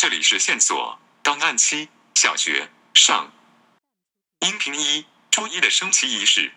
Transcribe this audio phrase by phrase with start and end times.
[0.00, 3.30] 这里是线索档案七，小学上。
[4.38, 6.54] 音频一：初一的升旗仪式。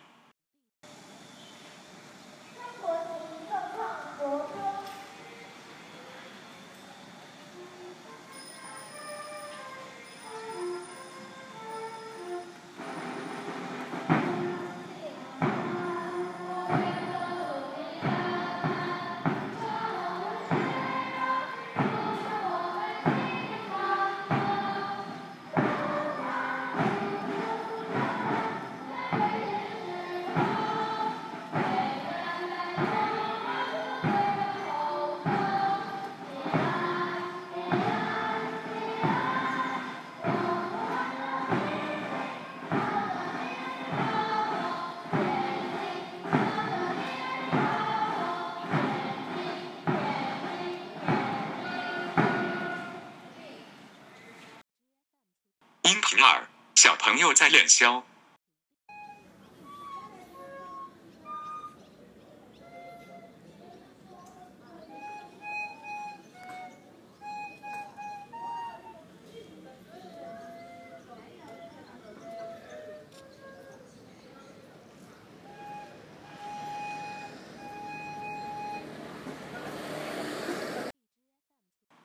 [56.26, 58.02] 二：小朋友在练箫。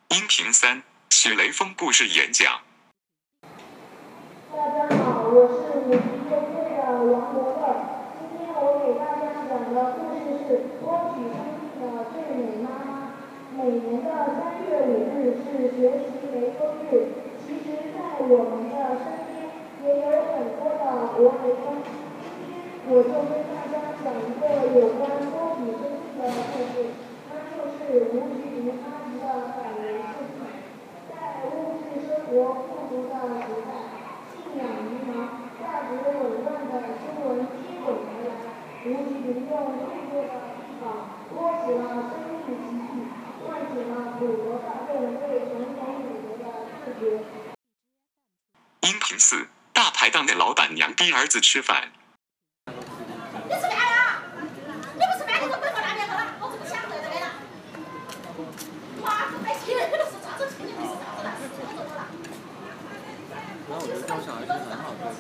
[0.08, 2.67] 音频三：许雷锋故事演讲。
[4.68, 7.72] 大家好，我是五级中队的王博乐。
[8.20, 13.16] 今天我给大家讲的故事是《托举生命的最美妈妈》。
[13.56, 17.16] 每年的三月五日是学习雷锋日。
[17.40, 19.48] 其实，在我们的身边
[19.88, 21.80] 也有很多的活雷锋。
[22.36, 26.92] 今天我就跟大家讲一个有关托举生命的故事，
[27.24, 30.44] 它就是吴菊林阿姨的感人事迹。
[31.08, 33.97] 在物质生活富足的时代。
[34.48, 35.12] 信仰迷茫、
[35.60, 38.32] 价值紊乱的新闻接踵而来，
[38.84, 40.84] 吴菊林用最多的臂膀
[41.28, 41.30] 托
[41.60, 42.48] 起了生命旗
[42.88, 42.90] 帜，
[43.44, 44.90] 唤醒了普罗大众
[45.20, 46.44] 对传统美德的
[46.82, 47.02] 自觉。
[48.80, 51.92] 音频四：大排档的老板娘逼儿子吃饭。
[52.66, 52.72] 你
[53.54, 54.22] 吃饭呀？
[64.08, 65.12] 那我觉得照相还是很好的。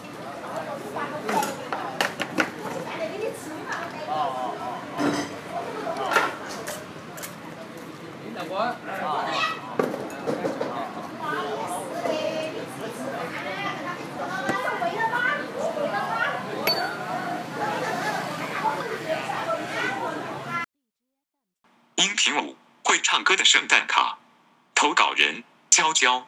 [21.96, 24.16] 音频五：会唱歌的圣诞卡。
[24.74, 26.26] 投稿人：娇娇。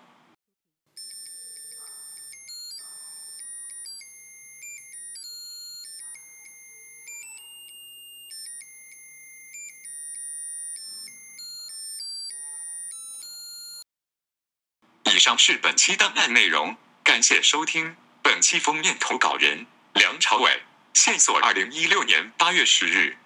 [15.20, 17.94] 上是本期档案内容，感谢收听。
[18.22, 20.62] 本期封面投稿人：梁朝伟，
[20.94, 23.18] 线索：二零一六年八月十日。